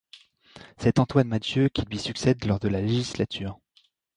C'est 0.77 0.97
Antoine 0.97 1.27
Mathieu 1.27 1.69
qui 1.69 1.83
lui 1.83 1.99
succède 1.99 2.43
lors 2.45 2.57
de 2.59 2.67
la 2.69 2.81
législature. 2.81 3.59